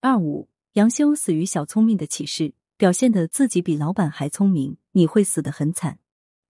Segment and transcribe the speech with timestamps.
[0.00, 5.98] 二五，杨修死于小聪明的启示，表现的自己比老板还聪明，你会死得很惨。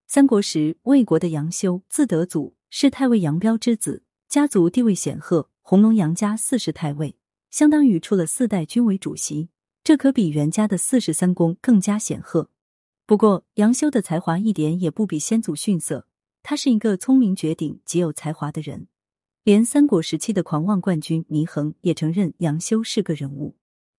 [0.06, 7.16] 三国时，魏国的杨修字德祖，是太尉杨彪之子，家族地位显赫，红龙杨家四世太尉，
[7.50, 9.48] 相当于出了四代军委主席，
[9.82, 12.50] 这可比袁家的四世三公更加显赫。
[13.06, 16.06] 不过，杨修的才华一点也不比先祖逊色，
[16.42, 18.88] 他是一个聪明绝顶、极有才华的人。
[19.48, 23.56] 连三国时期的狂妄冠军祢衡也承认杨修是个人物。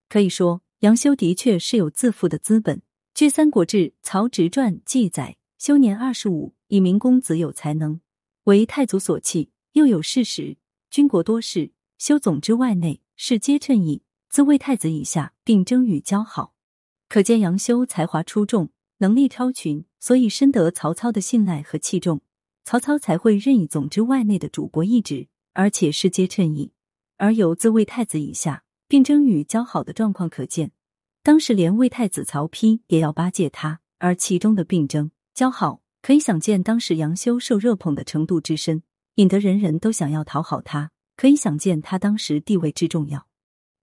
[0.08, 2.80] 可以说，杨修的确是有自负的资本。
[3.14, 8.00] 据《三国志·曹植传》记载，修年二十五，以明公子有才能，
[8.44, 10.56] 为太祖所弃，又有事实，
[10.88, 16.54] 军国多事，修总之外内，事皆称意，自为太子以下，并争与交好。
[17.08, 22.20] 可见杨修才华出众，能力超群，所以深得曹操的信赖和器重，
[22.64, 25.26] 曹操才会任以总之外内的主簿一职。
[25.52, 26.72] 而且世皆称意，
[27.16, 30.72] 而有自魏太子以下，并争与交好的状况可见。
[31.22, 38.82] 当时连魏太子曹丕也要巴结他，而其中的并争交好，可以想见当时杨修受热捧的程度之深，
[39.16, 40.90] 引得人人都想要讨好他。
[41.16, 43.26] 可以想见他当时地位之重要。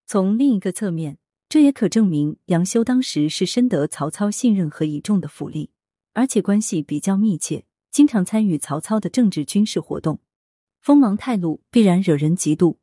[0.07, 5.69] 从另一个侧面，这也可证明杨修当时是深得曹操信任和倚重的府吏，
[6.13, 10.19] 而且关系比较密切，经常参与曹操的政治军事活动。
[10.81, 12.77] 锋芒太露，必然惹人嫉妒。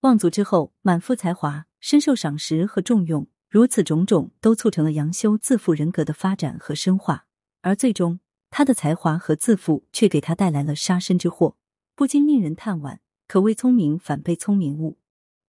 [0.00, 7.26] 望族之后，满腹才华，深受赏识和重用，如此种种都促成了杨修自负人格的发展和深化。
[7.62, 8.20] 而最终，
[8.50, 11.56] 他的才华和自负却给他带来了杀身之祸，
[11.94, 12.98] 不禁令人叹惋。
[13.28, 14.98] 可谓聪明反被聪明误。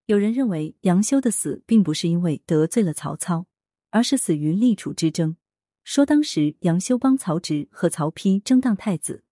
[0.08, 3.46] 有人认为杨修的死并不是因为得罪了曹操，
[3.92, 5.38] 而是死于立储之争。
[5.84, 9.24] 说当时杨修帮曹植和曹丕争当太子。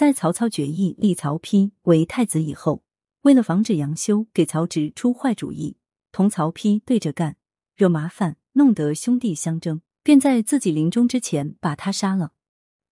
[0.00, 2.82] 在曹操决意立曹丕为太子以后，
[3.20, 5.76] 为了防止杨修给曹植出坏主意，
[6.10, 7.36] 同曹丕对着干，
[7.76, 12.32] 惹麻烦，弄得兄弟相争，便在自己临终之前把他杀了。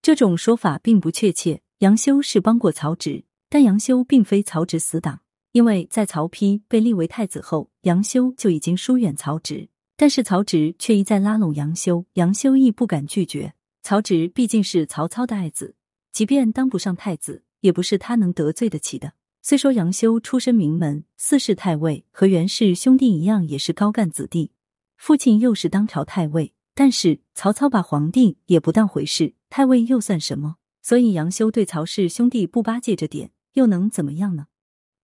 [0.02, 1.62] 这种说法并不确切。
[1.78, 13.54] 杨修是帮过曹植，但杨修并非曹植死党，因为在曹丕被立为太子后，杨修就已经疏远曹植，但是曹植却一再拉拢杨修，杨修亦不敢拒绝。
[13.82, 15.76] 曹植毕竟是曹操的爱子。
[16.12, 19.12] 即便当不上太子，也不是他能得罪得起的。
[19.40, 24.50] 虽说杨修出身名门，四世太尉和袁氏兄弟一样，也是高干子弟，
[24.96, 30.56] 父亲又是当朝太尉，但是曹操把皇帝也不当回事，太尉又算什么？
[30.82, 34.48] 所以杨修对曹氏兄弟不巴结着点，又能怎么样呢？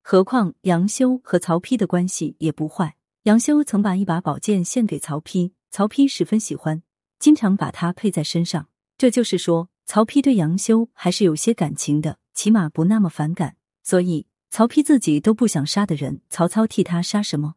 [0.02, 6.82] 何况杨修和曹丕的关系也不坏，杨修曾把一把宝剑献给曹丕，曹丕十分喜欢，
[7.18, 8.68] 经常把它佩在身上。
[8.98, 9.70] 这就是说。
[9.86, 13.56] 曹丕对杨修还是有些感情的，起码不那么反感。
[13.82, 17.56] 所以曹丕自己都不想杀的人，曹操替他杀什么？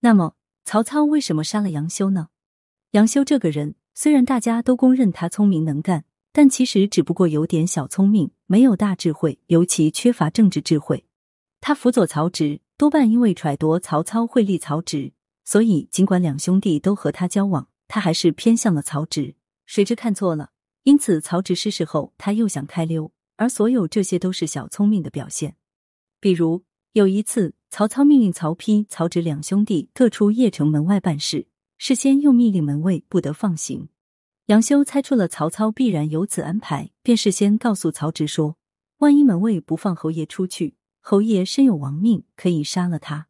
[0.00, 0.34] 那么
[0.64, 2.28] 曹操为什么杀了杨修呢？
[2.90, 11.06] 杨修这个人，虽然大家都公认他聪明能干，但其实只不过有点小聪明，没有大智慧，尤其缺乏政治智慧。
[11.60, 15.12] 他辅佐曹植，多半因为揣度曹操会立曹植，
[15.44, 19.34] 所以尽管两兄弟都和他交往，他还是偏向了曹植。
[19.64, 20.50] 谁知看错了。
[20.84, 25.56] 因此，曹植逝世后，他又想开溜，而所有这些都是小聪明的表现。
[26.18, 31.46] 比如有一次，曹操命令曹丕、曹植两兄弟各出邺城门外办事，
[31.78, 33.88] 事先又命令门卫不得放行。
[34.46, 38.56] 杨修猜出了曹操必然有此安排，便事先告诉曹植说
[38.98, 43.28] ：“万一门卫不放侯爷出去，侯爷身有亡命，可以杀了他。”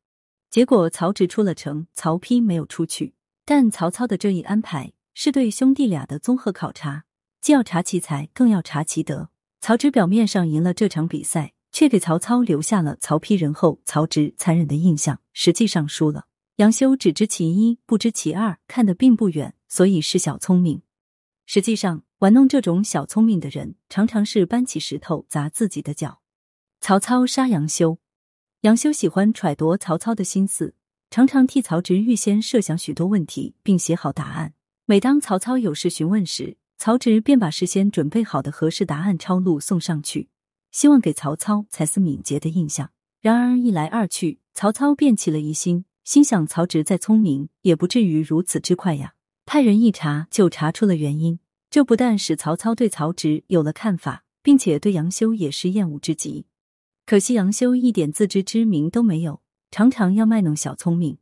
[0.51, 3.15] 结果曹植出了城，曹丕没有出去。
[3.45, 7.05] 但曹操的这一安排是对兄弟俩的综合考察。
[7.43, 9.29] 既要查其才，更要查其德。
[9.61, 15.21] 曹植表面上赢了这场比赛，却给曹操留下了曹丕仁厚、曹植残忍的印象。
[15.33, 16.27] 实际上输了。
[16.57, 20.83] 杨修只知其一，不知其二，看得并不远，所以是小聪明。
[21.45, 26.21] 实际上，玩弄这种小聪明的人，常常是搬起石头砸自己的脚。
[26.81, 27.99] 曹操杀杨修，
[28.61, 30.77] 杨修喜欢揣度曹操的心思，
[31.11, 34.55] 常常替曹植预先设想许多问题，并写好答案。
[34.85, 40.29] 每当曹操有事询问时，曹植便把事先准备好的合适答案抄录送上去，
[40.73, 42.91] 希望给曹操才思敏捷的印象。
[43.21, 49.15] 然而一来二去，曹操便起了疑心，心想曹植再聪明，也不至于如此之快呀。
[49.47, 51.39] 派人一查，就查出了原因。
[51.71, 56.47] 这不但使曹操对曹植有了看法，并且对杨修也是厌恶之极。
[57.07, 59.41] 可惜杨修一点自知之明都没有，
[59.71, 61.19] 常常要卖弄小聪明。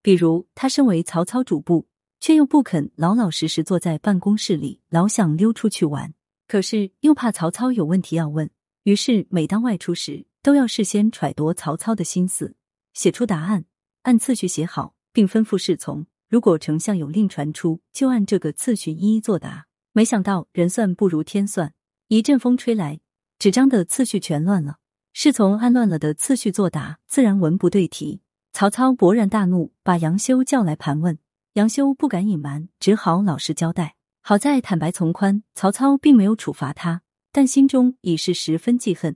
[0.00, 1.88] 比如他身为曹操主簿。
[2.24, 6.14] 却又不肯老老实实坐在办公室里，老想溜出去玩。
[6.48, 8.48] 可是又怕曹操有问题要问，
[8.84, 12.56] 于是每当外出时，都要事先揣度曹操的心思，
[12.94, 13.66] 写出答案，
[14.04, 19.66] 按次序写好，并吩咐侍从，如果丞相有令传出，就按这个次序一一作答。
[19.92, 21.74] 没想到人算不如天算，
[22.08, 23.00] 一阵风吹来，
[23.38, 24.78] 纸张的次序全乱了。
[25.12, 28.22] 侍从按乱了的次序作答，自然文不对题。
[28.54, 31.18] 曹操勃然大怒，把杨修叫来盘问。
[31.54, 33.94] 杨修不敢隐瞒，只好老实交代。
[34.20, 39.14] 好在坦白从宽，曹操并没有处罚他，但心中已是十分记恨。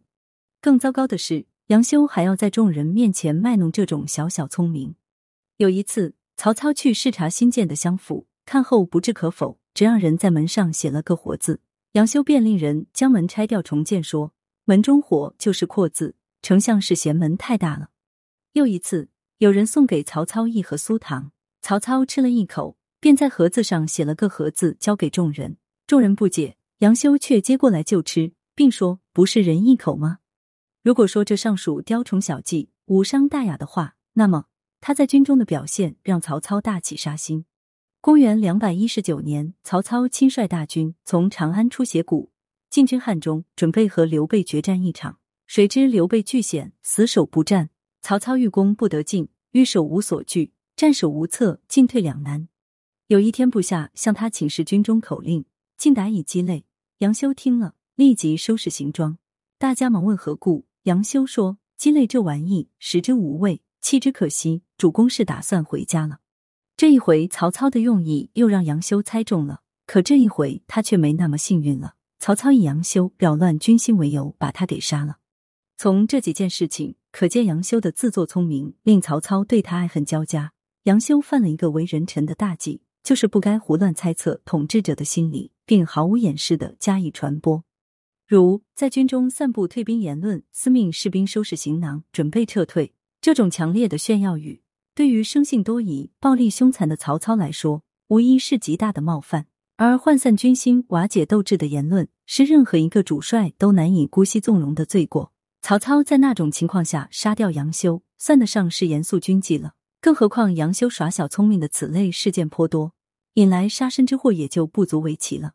[0.61, 4.95] 更糟糕的是，杨修还要在众人面前卖弄这种小小聪明。
[5.57, 11.61] 有一次，曹操去视察新建的相府，看后不置可否，只让人在门上写了个“火”字。
[11.95, 14.33] 杨修便令人将门拆掉重建，说
[14.65, 17.91] ：“门中火就是扩字，丞相是嫌门太大了。”
[18.55, 19.09] 又一次。
[19.39, 21.31] 有人送给曹操一盒酥糖，
[21.69, 25.59] 曹操吃了一口，便在盒子上写了个“盒子，交给众人。
[25.87, 30.21] 众人不解，杨修却接过来就吃，并说：“不是人一口吗？”
[30.83, 34.47] 如果说这尚属雕虫小技、无伤大雅的话，那么
[34.81, 37.45] 他在军中的表现让曹操大起杀心。
[38.01, 42.33] 公元两百一十九年，曹操亲率大军从长安出斜谷，
[42.71, 45.19] 进军汉中，准备和刘备决战一场。
[45.47, 47.69] 谁知刘备据险，死守不战。
[48.01, 52.47] 曹操欲攻不得进，欲守无所据，战守无策，进退两难。
[53.09, 55.45] 有一天，部下向他请示军中口令，
[55.77, 56.67] 竟达以鸡肋。
[56.99, 59.19] 杨修听了，立即收拾行装。
[59.59, 64.63] 大家忙问何故，杨修说：“鸡肋这玩意，食之无味，弃之可惜。
[64.77, 66.21] 主公是打算回家了。”
[66.79, 69.63] 这一回，曹操的用意又让杨修猜中了。
[69.85, 71.97] 可这一回，他却没那么幸运了。
[72.21, 75.17] 曹操以杨修扰乱军心为由，把他给杀了。
[75.77, 76.95] 从这几件事情。
[77.11, 80.53] 可见杨修的自作聪明，令曹操对他爱恨交加。
[80.89, 87.63] 杨修犯了一个为人臣的大忌，就是不该胡乱猜测统治者的心理，并毫无掩饰的加以传播。
[88.27, 94.63] 如在军中散布退兵言论，司命士兵收拾行囊准备撤退，这种强烈的炫耀语，
[94.95, 99.45] 对于生性多疑、暴力凶残的曹操来说，无疑是极大的冒犯。
[99.77, 105.35] 而涣散军心、瓦解斗志的言论，是任何一个主帅都难以姑息纵容的罪过。
[105.61, 109.75] 曹操在那种情况下杀掉杨修，算得上是严肃军纪了。
[110.01, 112.95] 更何况杨修耍小聪明的此类事件颇多，
[113.35, 115.55] 引来杀身之祸也就不足为奇了。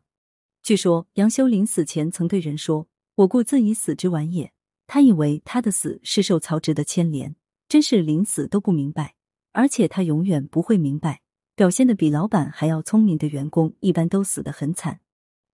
[0.62, 4.52] 据说杨修临死前曾对人说：“我故自以死之晚也。”
[4.86, 7.36] 他以为他的死是受曹植的牵连，
[7.68, 9.14] 真是临死都不明白。
[9.52, 11.22] 而且他永远不会明白，
[11.54, 15.00] 表现的比老板还要聪明的员工，一般都死得很惨。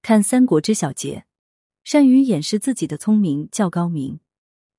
[0.02, 1.18] 看《三国之小节》，
[1.84, 4.18] 善于掩饰自己的聪明叫高明。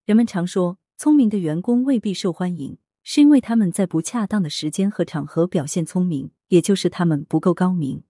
[0.05, 8.03] 人们常说，聪明的员工未必受欢迎，是因为他们在不恰当的时间和场合表现聪明，也就是他们不够高明。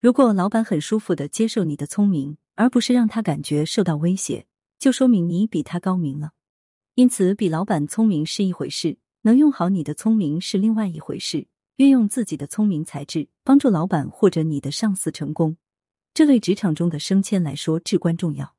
[0.00, 4.46] 如果老板很舒服的接受你的聪明，而不是让他感觉受到威胁，
[4.78, 6.32] 就说明你比他高明了。
[6.94, 11.46] 因此，比老板聪明是一回事，能用好你的聪明是另外一回事。
[11.76, 15.58] 运用自己的聪明才智，帮助老板或者你的上司成功，
[16.14, 18.55] 这对职场中的升迁来说至关重要。